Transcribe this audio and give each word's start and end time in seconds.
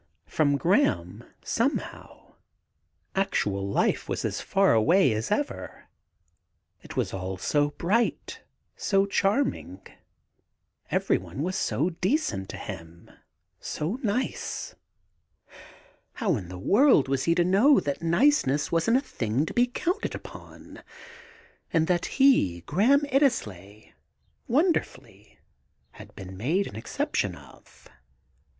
From 0.25 0.57
Graham, 0.57 1.23
somehow, 1.45 2.33
actual 3.13 3.69
life 3.69 4.09
was 4.09 4.25
as 4.25 4.41
far 4.41 4.73
away 4.73 5.11
as 5.13 5.29
ever. 5.29 5.89
It 6.81 6.97
was 6.97 7.13
all 7.13 7.37
so 7.37 7.69
bright, 7.69 8.41
so 8.75 9.05
charming; 9.05 9.85
every 10.89 11.19
one 11.19 11.43
was 11.43 11.55
so 11.55 11.91
'decent' 11.91 12.49
to 12.49 12.57
him, 12.57 13.11
so 13.59 13.99
nice; 14.01 14.73
how 16.13 16.35
in 16.35 16.49
the 16.49 16.57
world 16.57 17.07
was 17.07 17.25
he 17.25 17.35
to 17.35 17.43
know 17.45 17.79
that 17.79 18.01
* 18.01 18.01
niceness' 18.17 18.71
wasn't 18.71 18.97
a 18.97 19.01
thing 19.01 19.45
to 19.45 19.53
be 19.53 19.67
counted 19.67 20.15
upon; 20.15 20.81
and 21.71 21.85
that 21.85 22.07
he, 22.17 22.61
Graham 22.61 23.01
Iddesleigh, 23.11 23.91
wonderfully 24.47 25.37
had 25.91 26.15
been 26.15 26.35
made 26.35 26.65
an 26.65 26.75
exception 26.75 27.35
of 27.35 27.87